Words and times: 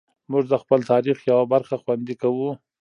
موږ 0.31 0.43
د 0.51 0.53
خپل 0.63 0.79
تاریخ 0.91 1.17
یوه 1.31 1.45
برخه 1.53 1.75
خوندي 1.81 2.15
کوو. 2.21 2.49